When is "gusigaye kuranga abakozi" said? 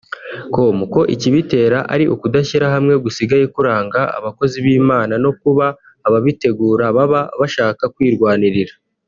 3.03-4.57